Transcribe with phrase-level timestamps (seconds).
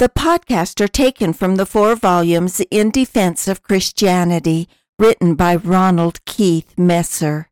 [0.00, 6.24] The podcasts are taken from the four volumes In Defense of Christianity, written by Ronald
[6.24, 7.48] Keith Messer.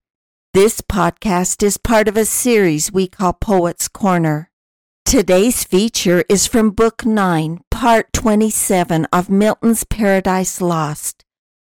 [0.52, 4.50] This podcast is part of a series we call Poets Corner.
[5.04, 11.24] Today's feature is from Book 9, Part 27 of Milton's Paradise Lost.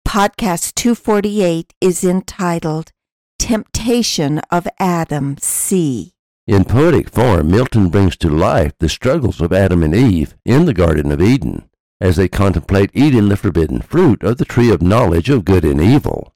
[0.07, 2.91] Podcast 248 is entitled
[3.37, 6.15] Temptation of Adam C.
[6.45, 10.73] In poetic form, Milton brings to life the struggles of Adam and Eve in the
[10.73, 11.69] Garden of Eden
[12.01, 15.79] as they contemplate eating the forbidden fruit of the tree of knowledge of good and
[15.79, 16.35] evil.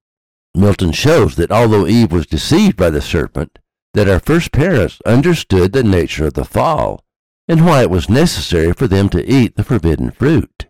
[0.55, 3.59] Milton shows that although Eve was deceived by the serpent,
[3.93, 7.03] that our first parents understood the nature of the fall
[7.49, 10.67] and why it was necessary for them to eat the forbidden fruit.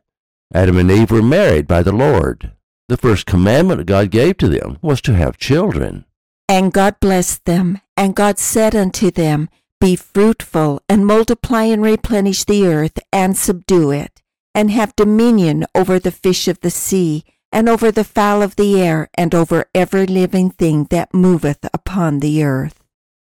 [0.51, 2.53] Adam and Eve were married by the Lord.
[2.87, 6.05] The first commandment God gave to them was to have children.
[6.49, 9.49] And God blessed them, and God said unto them,
[9.81, 14.21] Be fruitful, and multiply and replenish the earth, and subdue it,
[14.55, 18.81] and have dominion over the fish of the sea, and over the fowl of the
[18.81, 22.79] air, and over every living thing that moveth upon the earth.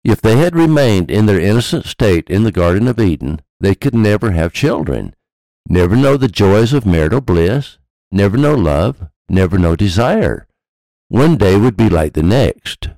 [0.04, 3.94] If they had remained in their innocent state in the Garden of Eden, they could
[3.94, 5.14] never have children,
[5.68, 7.78] never know the joys of marital bliss,
[8.11, 10.48] never know love, never know desire.
[11.08, 12.88] One day would be like the next.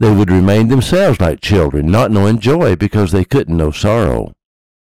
[0.00, 4.32] They would remain themselves like children, not knowing joy because they couldn't know sorrow.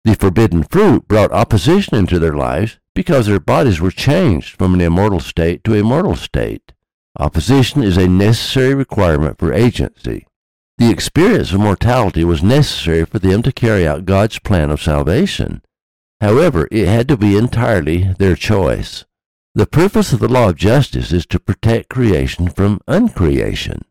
[0.03, 4.81] The forbidden fruit brought opposition into their lives because their bodies were changed from an
[4.81, 6.73] immortal state to a mortal state.
[7.19, 10.27] Opposition is a necessary requirement for agency.
[10.77, 15.61] The experience of mortality was necessary for them to carry out God's plan of salvation.
[16.21, 19.05] However, it had to be entirely their choice.
[19.55, 23.85] The purpose of the law of justice is to protect creation from uncreation.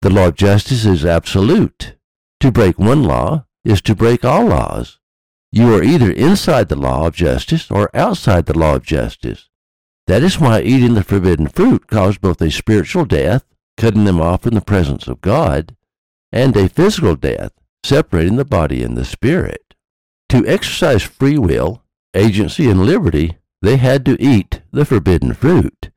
[0.00, 1.94] The law of justice is absolute.
[2.40, 5.00] To break one law is to break all laws.
[5.50, 9.48] You are either inside the law of justice or outside the law of justice.
[10.06, 13.44] That is why eating the forbidden fruit caused both a spiritual death,
[13.76, 15.74] cutting them off from the presence of God,
[16.30, 17.52] and a physical death,
[17.84, 19.74] separating the body and the spirit.
[20.28, 21.82] To exercise free will,
[22.14, 25.90] agency, and liberty, they had to eat the forbidden fruit.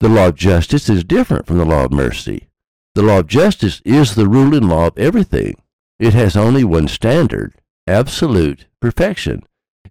[0.00, 2.47] The law of justice is different from the law of mercy.
[2.94, 5.56] The law of justice is the ruling law of everything.
[5.98, 7.54] It has only one standard,
[7.86, 9.42] absolute perfection.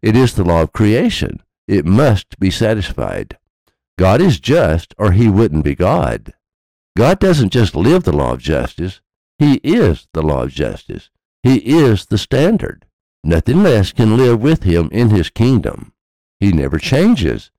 [0.02, 1.41] It is the law of creation.
[1.68, 3.38] It must be satisfied.
[3.97, 6.34] God is just, or he wouldn't be God.
[6.97, 9.02] God doesn't just live the law of justice,
[9.40, 11.09] he is the law of justice.
[11.44, 12.86] He is the standard.
[13.24, 15.94] Nothing less can live with him in his kingdom.
[16.40, 17.52] He never changes.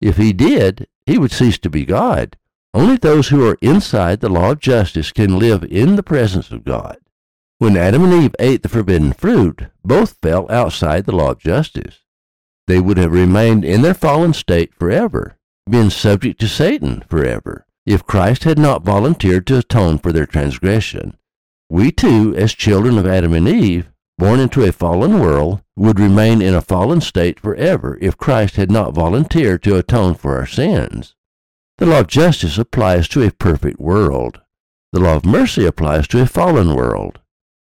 [0.00, 2.36] If he did, he would cease to be God.
[2.74, 6.64] Only those who are inside the law of justice can live in the presence of
[6.64, 6.98] God.
[7.58, 12.00] When Adam and Eve ate the forbidden fruit, both fell outside the law of justice.
[12.66, 15.36] They would have remained in their fallen state forever,
[15.70, 21.16] been subject to Satan forever, if Christ had not volunteered to atone for their transgression.
[21.70, 26.42] We too, as children of Adam and Eve, born into a fallen world, would remain
[26.42, 31.14] in a fallen state forever if Christ had not volunteered to atone for our sins.
[31.78, 34.40] The law of justice applies to a perfect world.
[34.92, 37.18] The law of mercy applies to a fallen world.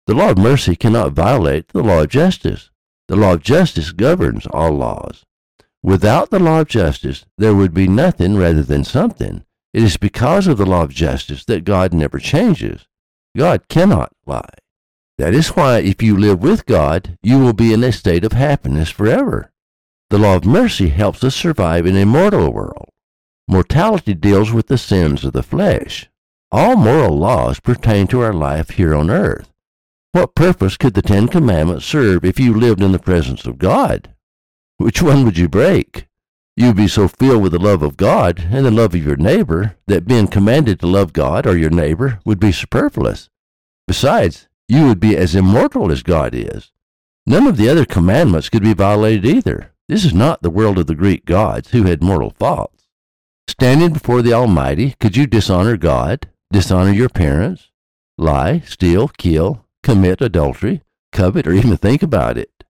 [0.06, 2.70] The law of mercy cannot violate the law of justice.
[3.08, 5.26] The law of justice governs all laws.
[5.82, 9.44] Without the law of justice, there would be nothing rather than something.
[9.74, 12.86] It is because of the law of justice that God never changes.
[13.36, 14.54] God cannot lie.
[15.18, 18.32] That is why if you live with God, you will be in a state of
[18.32, 19.52] happiness forever.
[20.10, 22.87] The law of mercy helps us survive in a mortal world.
[23.50, 26.10] Mortality deals with the sins of the flesh.
[26.52, 29.50] All moral laws pertain to our life here on earth.
[30.12, 34.14] What purpose could the Ten Commandments serve if you lived in the presence of God?
[34.76, 36.08] Which one would you break?
[36.56, 39.16] You would be so filled with the love of God and the love of your
[39.16, 43.30] neighbor that being commanded to love God or your neighbor would be superfluous.
[43.86, 46.70] Besides, you would be as immortal as God is.
[47.24, 49.72] None of the other commandments could be violated either.
[49.88, 52.77] This is not the world of the Greek gods who had mortal faults.
[53.48, 57.70] Standing before the Almighty, could you dishonor God, dishonor your parents,
[58.18, 62.62] lie, steal, kill, commit adultery, covet, or even think about it?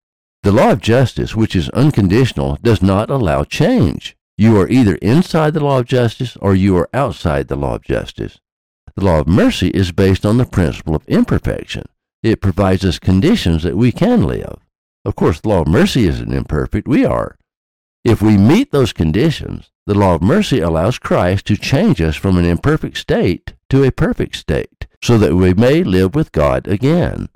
[0.44, 4.16] The law of justice, which is unconditional, does not allow change.
[4.38, 7.82] You are either inside the law of justice or you are outside the law of
[7.82, 8.38] justice.
[8.94, 11.86] The law of mercy is based on the principle of imperfection.
[12.22, 14.58] It provides us conditions that we can live.
[15.04, 17.36] Of course, the law of mercy isn't imperfect, we are.
[18.04, 22.36] If we meet those conditions, the law of mercy allows Christ to change us from
[22.36, 27.30] an imperfect state to a perfect state, so that we may live with God again.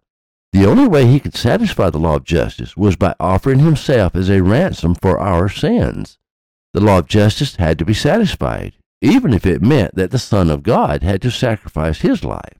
[0.52, 4.28] The only way he could satisfy the law of justice was by offering himself as
[4.28, 6.18] a ransom for our sins.
[6.74, 10.50] The law of justice had to be satisfied, even if it meant that the Son
[10.50, 12.58] of God had to sacrifice his life.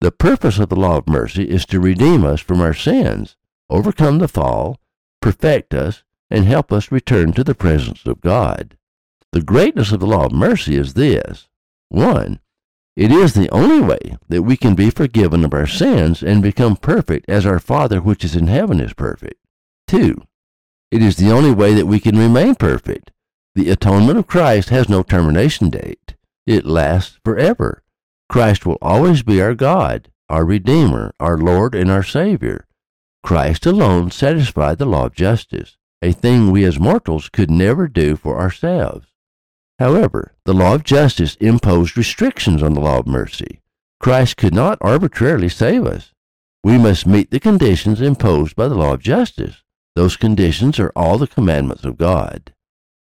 [0.00, 3.34] The purpose of the law of mercy is to redeem us from our sins,
[3.68, 4.78] overcome the fall,
[5.20, 8.76] perfect us, and help us return to the presence of God.
[9.32, 11.48] The greatness of the law of mercy is this
[11.88, 12.40] 1.
[12.96, 16.76] It is the only way that we can be forgiven of our sins and become
[16.76, 19.40] perfect as our Father which is in heaven is perfect.
[19.88, 20.22] 2.
[20.90, 23.10] It is the only way that we can remain perfect
[23.56, 26.14] the atonement of Christ has no termination date.
[26.46, 27.82] It lasts forever.
[28.28, 32.66] Christ will always be our God, our Redeemer, our Lord, and our Savior.
[33.22, 38.14] Christ alone satisfied the law of justice, a thing we as mortals could never do
[38.14, 39.06] for ourselves.
[39.78, 43.60] However, the law of justice imposed restrictions on the law of mercy.
[44.00, 46.12] Christ could not arbitrarily save us.
[46.64, 49.62] We must meet the conditions imposed by the law of justice.
[49.94, 52.52] Those conditions are all the commandments of God.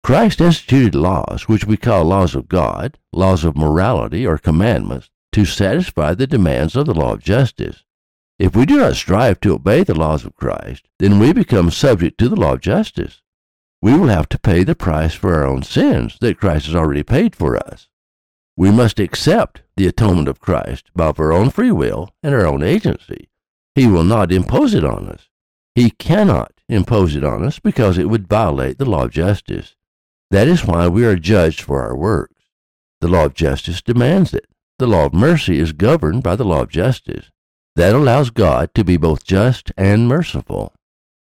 [0.04, 5.46] Christ instituted laws, which we call laws of God, laws of morality, or commandments, to
[5.46, 7.84] satisfy the demands of the law of justice.
[8.40, 12.18] If we do not strive to obey the laws of Christ, then we become subject
[12.20, 13.22] to the law of justice.
[13.82, 17.04] We will have to pay the price for our own sins that Christ has already
[17.04, 17.88] paid for us.
[18.58, 22.62] We must accept the atonement of Christ by our own free will and our own
[22.62, 23.30] agency.
[23.76, 25.30] He will not impose it on us.
[25.76, 29.78] He cannot impose it on us because it would violate the law of justice.
[30.30, 32.44] That is why we are judged for our works.
[33.00, 34.48] The law of justice demands it.
[34.78, 37.32] The law of mercy is governed by the law of justice.
[37.78, 40.74] That allows God to be both just and merciful.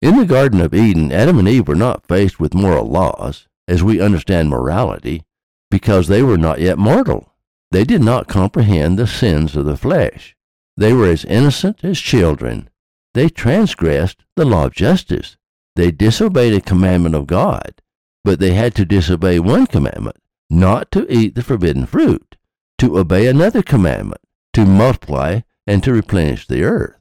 [0.04, 3.82] In the Garden of Eden, Adam and Eve were not faced with moral laws, as
[3.82, 5.24] we understand morality,
[5.70, 7.32] because they were not yet mortal.
[7.72, 10.36] They did not comprehend the sins of the flesh.
[10.76, 12.68] They were as innocent as children.
[13.14, 15.36] They transgressed the law of justice.
[15.74, 17.80] They disobeyed a commandment of God
[18.24, 20.16] but they had to disobey one commandment,
[20.48, 22.36] not to eat the forbidden fruit,
[22.78, 24.20] to obey another commandment,
[24.54, 26.96] to multiply and to replenish the earth.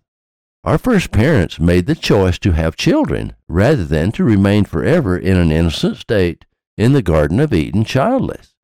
[0.63, 5.35] Our first parents made the choice to have children rather than to remain forever in
[5.35, 6.45] an innocent state
[6.77, 8.55] in the Garden of Eden childless.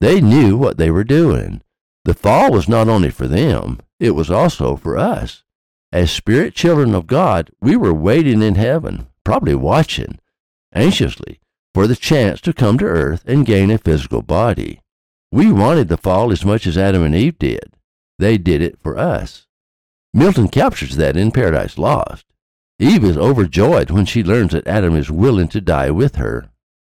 [0.00, 1.60] They knew what they were doing.
[2.04, 5.44] The fall was not only for them, it was also for us.
[5.92, 10.18] As spirit children of God, we were waiting in heaven, probably watching,
[10.74, 11.40] anxiously,
[11.74, 14.80] for the chance to come to earth and gain a physical body.
[15.30, 17.74] We wanted the fall as much as Adam and Eve did.
[18.18, 19.46] They did it for us.
[20.14, 22.24] Milton captures that in Paradise Lost.
[22.78, 26.48] Eve is overjoyed when she learns that Adam is willing to die with her.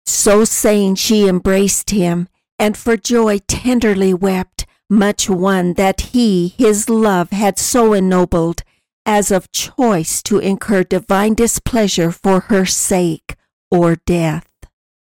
[0.05, 6.89] So saying, she embraced him, and for joy tenderly wept, much won that he his
[6.89, 8.63] love had so ennobled,
[9.05, 13.36] as of choice to incur divine displeasure for her sake,
[13.69, 14.47] or death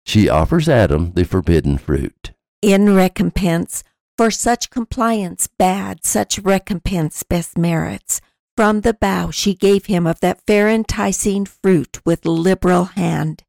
[0.05, 2.33] she offers Adam the forbidden fruit.
[2.61, 3.83] In recompense,
[4.17, 8.21] for such compliance bad, such recompense best merits.
[8.57, 13.45] From the bough she gave him of that fair enticing fruit with liberal hand.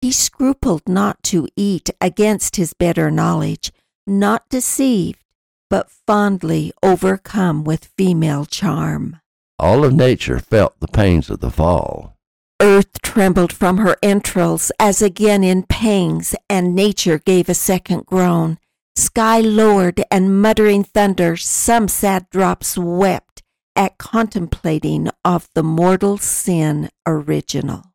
[0.00, 3.70] He scrupled not to eat against his better knowledge,
[4.06, 5.22] not deceived,
[5.68, 9.20] but fondly overcome with female charm.
[9.58, 12.16] All of nature felt the pains of the fall.
[12.60, 18.58] Earth trembled from her entrails as again in pangs, and nature gave a second groan.
[19.00, 23.42] Sky lowered, and muttering thunder, some sad drops wept
[23.74, 27.94] at contemplating of the mortal sin original.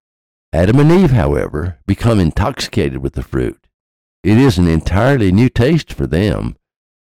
[0.52, 3.68] Adam and Eve, however, become intoxicated with the fruit.
[4.24, 6.56] It is an entirely new taste for them.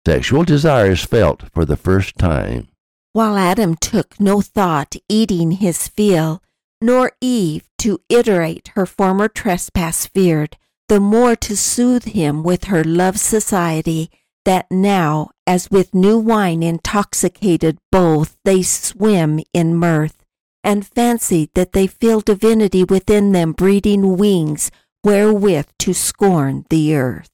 [0.08, 2.70] Sexual desire is felt for the first time.
[3.12, 6.42] While Adam took no thought, eating his fill,
[6.80, 10.56] nor Eve to iterate her former trespass feared,
[10.90, 14.10] the more to soothe him with her love society,
[14.44, 20.18] that now, as with new wine intoxicated both, they swim in mirth,
[20.64, 24.72] and fancy that they feel divinity within them breeding wings
[25.04, 27.30] wherewith to scorn the earth.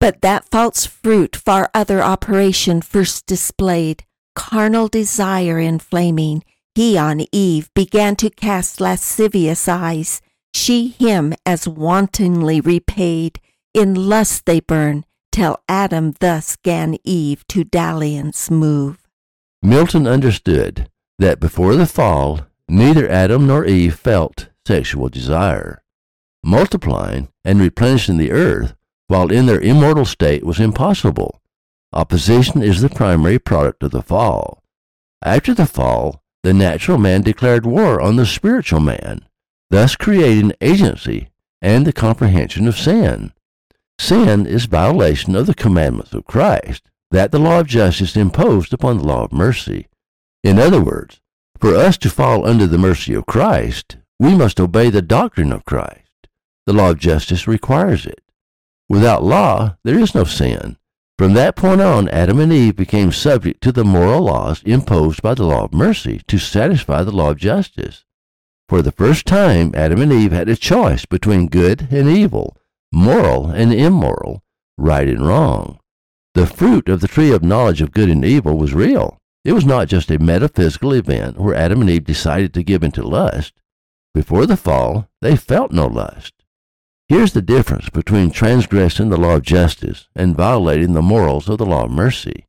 [0.00, 4.04] But that false fruit far other operation first displayed,
[4.34, 6.42] carnal desire inflaming,
[6.74, 10.22] He on Eve began to cast lascivious eyes.
[10.58, 13.40] She him as wantonly repaid.
[13.72, 19.06] In lust they burn, till Adam thus gan Eve to dalliance move.
[19.62, 25.80] Milton understood that before the fall, neither Adam nor Eve felt sexual desire.
[26.42, 28.74] Multiplying and replenishing the earth
[29.06, 31.40] while in their immortal state was impossible.
[31.92, 34.64] Opposition is the primary product of the fall.
[35.22, 39.27] After the fall, the natural man declared war on the spiritual man,
[39.70, 41.28] thus creating agency
[41.60, 43.32] and the comprehension of sin.
[43.98, 48.98] Sin is violation of the commandments of Christ, that the law of justice imposed upon
[48.98, 49.88] the law of mercy.
[50.44, 51.20] In other words,
[51.58, 55.64] for us to fall under the mercy of Christ, we must obey the doctrine of
[55.64, 56.28] Christ.
[56.66, 58.20] The law of justice requires it.
[58.88, 60.76] Without law, there is no sin.
[61.18, 65.34] From that point on, Adam and Eve became subject to the moral laws imposed by
[65.34, 68.04] the law of mercy to satisfy the law of justice.
[68.68, 72.54] For the first time, Adam and Eve had a choice between good and evil,
[72.92, 74.42] moral and immoral,
[74.76, 75.78] right and wrong.
[76.34, 79.16] The fruit of the tree of knowledge of good and evil was real.
[79.42, 83.02] It was not just a metaphysical event where Adam and Eve decided to give into
[83.02, 83.54] lust.
[84.12, 86.34] Before the fall, they felt no lust.
[87.08, 91.64] Here's the difference between transgressing the law of justice and violating the morals of the
[91.64, 92.44] law of mercy.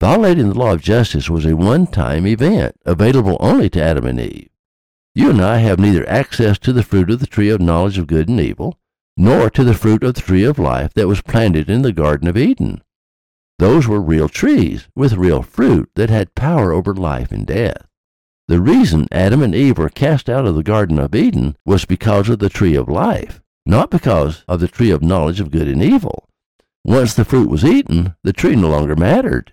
[0.00, 4.18] Violating the law of justice was a one time event available only to Adam and
[4.18, 4.48] Eve.
[5.14, 8.06] You and I have neither access to the fruit of the tree of knowledge of
[8.06, 8.78] good and evil,
[9.16, 12.28] nor to the fruit of the tree of life that was planted in the Garden
[12.28, 12.82] of Eden.
[13.58, 17.86] Those were real trees with real fruit that had power over life and death.
[18.48, 22.28] The reason Adam and Eve were cast out of the Garden of Eden was because
[22.28, 25.82] of the tree of life not because of the tree of knowledge of good and
[25.82, 26.28] evil.
[26.84, 29.52] Once the fruit was eaten, the tree no longer mattered.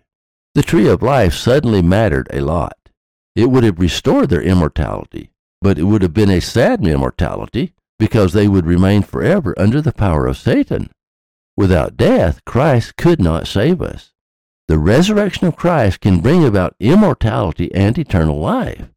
[0.53, 2.77] The tree of life suddenly mattered a lot.
[3.35, 8.33] It would have restored their immortality, but it would have been a sad immortality because
[8.33, 10.89] they would remain forever under the power of Satan.
[11.55, 14.11] Without death, Christ could not save us.
[14.67, 18.89] The resurrection of Christ can bring about immortality and eternal life.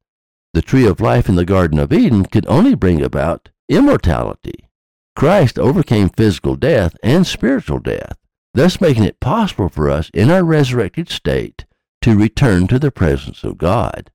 [0.54, 4.68] The tree of life in the Garden of Eden could only bring about immortality.
[5.16, 8.16] Christ overcame physical death and spiritual death,
[8.54, 11.64] thus making it possible for us in our resurrected state
[12.02, 14.10] to return to the presence of God.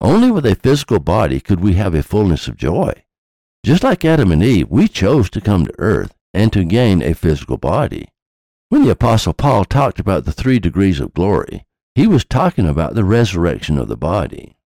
[0.00, 3.04] Only with a physical body could we have a fullness of joy.
[3.64, 7.14] Just like Adam and Eve, we chose to come to earth and to gain a
[7.14, 8.08] physical body.
[8.68, 11.64] When the Apostle Paul talked about the three degrees of glory,
[11.94, 14.56] he was talking about the resurrection of the body.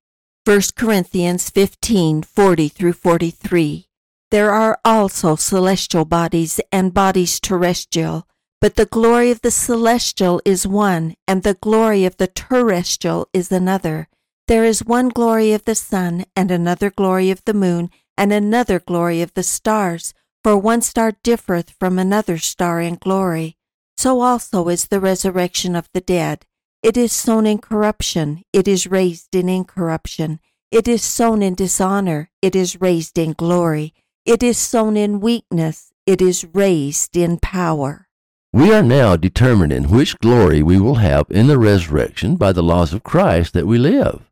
[0.45, 3.87] 1 Corinthians 15 40 through 43.
[4.31, 8.27] There are also celestial bodies and bodies terrestrial,
[8.61, 13.53] but the glory of the celestial is one, and the glory of the terrestrial is
[13.53, 14.09] another.
[14.53, 18.79] There is one glory of the sun, and another glory of the moon, and another
[18.79, 20.13] glory of the stars,
[20.45, 23.57] for one star differeth from another star in glory.
[23.97, 26.45] So also is the resurrection of the dead.
[26.83, 30.39] It is sown in corruption, it is raised in incorruption.
[30.71, 33.95] It is sown in dishonor, it is raised in glory.
[34.27, 38.07] It is sown in weakness, it is raised in power.
[38.53, 42.93] We are now determining which glory we will have in the resurrection by the laws
[42.93, 44.29] of Christ that we live.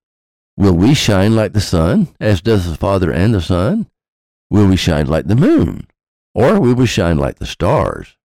[0.60, 3.86] Will we shine like the sun, as does the Father and the Son?
[4.50, 5.86] Will we shine like the moon?
[6.34, 8.18] Or will we shine like the stars?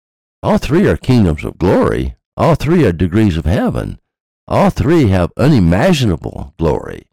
[0.43, 2.17] All three are kingdoms of glory.
[2.37, 4.01] All three are degrees of heaven.
[4.49, 7.07] All three have unimaginable glory.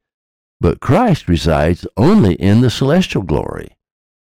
[0.60, 3.78] But Christ resides only in the celestial glory.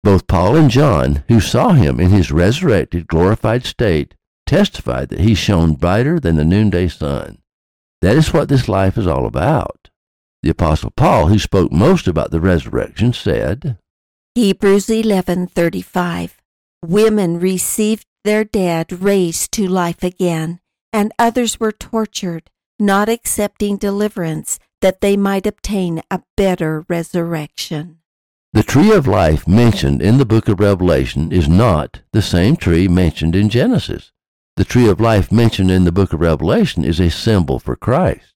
[0.04, 5.34] Both Paul and John, who saw him in his resurrected, glorified state, testified that he
[5.34, 7.38] shone brighter than the noonday sun.
[8.02, 9.83] That is what this life is all about.
[10.44, 13.78] The apostle Paul, who spoke most about the resurrection, said,
[14.36, 16.32] Hebrews 11:35
[16.86, 20.60] Women received their dead raised to life again,
[20.92, 28.00] and others were tortured, not accepting deliverance that they might obtain a better resurrection.
[28.52, 32.90] The tree of life mentioned in the book of Revelation is not the same tree
[32.90, 34.12] mentioned in Genesis.
[34.58, 38.33] The tree of life mentioned in the book of Revelation is a symbol for Christ.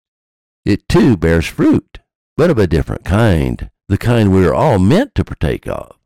[0.67, 1.99] It too bears fruit,
[2.35, 5.97] but of a different kind, the kind we are all meant to partake of.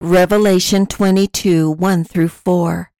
[0.00, 2.92] Revelation 22 1 through 4.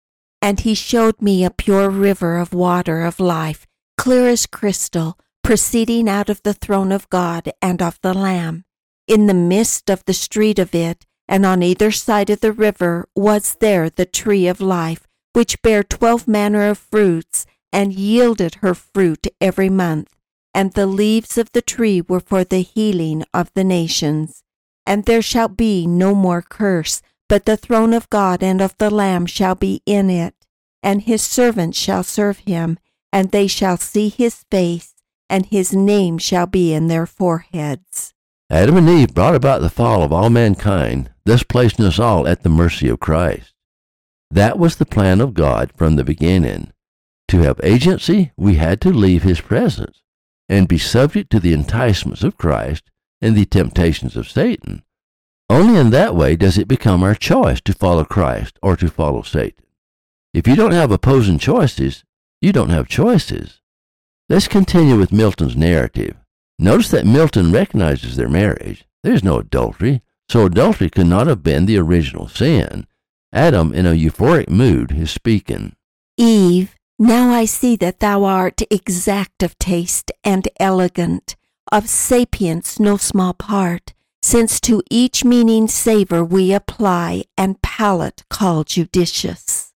[0.43, 3.65] And he showed me a pure river of water of life,
[3.97, 8.65] clear as crystal, proceeding out of the throne of God and of the Lamb.
[9.07, 13.09] In the midst of the street of it, and on either side of the river,
[13.15, 18.75] was there the tree of life, which bare twelve manner of fruits, and yielded her
[18.75, 20.14] fruit every month.
[20.55, 24.45] And the leaves of the tree were for the healing of the nations.
[24.87, 28.91] And there shall be no more curse, but the throne of God and of the
[28.91, 30.35] Lamb shall be in it,
[30.83, 32.79] and his servants shall serve him,
[33.13, 34.95] and they shall see his face,
[35.29, 38.15] and his name shall be in their foreheads.
[38.51, 42.43] Adam and Eve brought about the fall of all mankind, thus placing us all at
[42.43, 43.53] the mercy of Christ.
[44.31, 46.73] That was the plan of God from the beginning.
[47.29, 50.04] To have agency, we had to leave his presence
[50.49, 54.83] and be subject to the enticements of Christ and the temptations of Satan.
[55.51, 59.23] Only in that way does it become our choice to follow Christ or to follow
[59.23, 59.65] Satan.
[60.33, 62.05] If you don't have opposing choices,
[62.41, 63.61] you don't have choices.
[64.29, 66.17] Let's continue with Milton's narrative.
[66.59, 68.85] Notice that Milton recognizes their marriage.
[69.03, 72.87] There's no adultery, so adultery could not have been the original sin.
[73.33, 75.77] Adam, in a euphoric mood, is speaking.
[76.17, 76.75] Eve,
[77.05, 81.37] now I see that thou art exact of taste and elegant,
[81.71, 83.93] of sapience no small part,
[84.23, 89.73] since to each meaning savor we apply, and palate call judicious.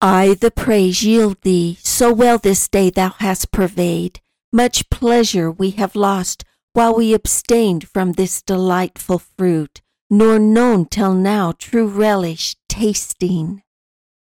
[0.00, 4.20] I the praise yield thee, so well this day thou hast purveyed.
[4.52, 11.12] Much pleasure we have lost while we abstained from this delightful fruit, nor known till
[11.12, 13.63] now true relish tasting.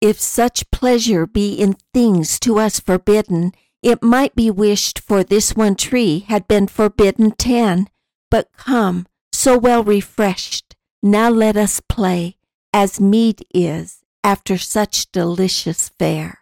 [0.01, 3.51] If such pleasure be in things to us forbidden,
[3.83, 7.87] it might be wished for this one tree had been forbidden ten.
[8.31, 12.37] But come, so well refreshed, now let us play,
[12.73, 16.39] as meet is, after such delicious fare.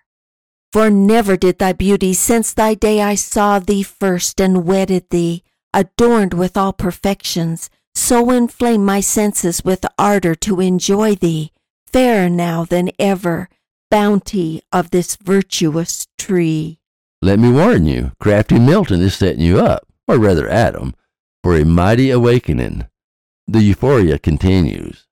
[0.72, 5.44] For never did thy beauty since thy day I saw thee first and wedded thee,
[5.74, 11.52] adorned with all perfections, so inflame my senses with ardor to enjoy thee,
[11.91, 13.50] fairer now than ever,
[13.89, 16.80] bounty of this virtuous tree.
[17.21, 20.93] Let me warn you, crafty Milton is setting you up, or rather Adam,
[21.43, 22.88] for a mighty awakening.
[23.47, 25.08] The euphoria continues.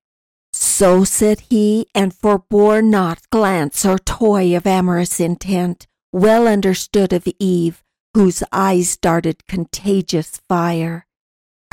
[0.53, 7.27] So said he, and forbore not glance or toy of amorous intent, well understood of
[7.39, 7.83] Eve,
[8.13, 11.07] whose eyes darted contagious fire.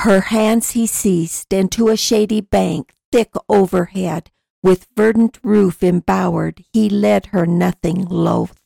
[0.01, 4.31] Her hands he seized, and to a shady bank, thick overhead,
[4.63, 8.59] with verdant roof embowered, he led her nothing loath.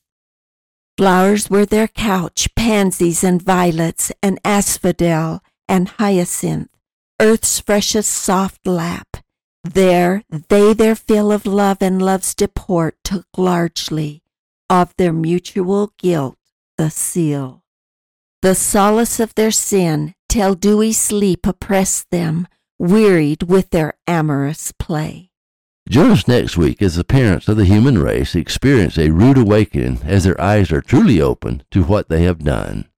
[0.98, 6.70] Flowers were their couch, pansies and violets, and asphodel and hyacinth,
[7.20, 9.18] earth's freshest soft lap.
[9.64, 14.24] There they their fill of love and love's deport took largely,
[14.70, 16.38] of their mutual guilt
[16.78, 17.64] the seal.
[18.42, 25.32] The solace of their sin, till dewy sleep oppressed them, wearied with their amorous play.
[25.90, 30.02] Join us next week as the parents of the human race experience a rude awakening
[30.04, 32.90] as their eyes are truly opened to what they have done.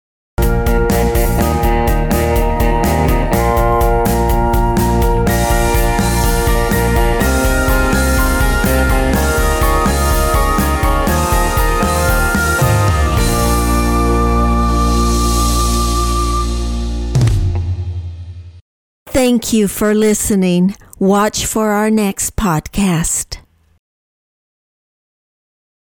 [19.05, 20.75] Thank you for listening.
[21.01, 23.37] Watch for our next podcast.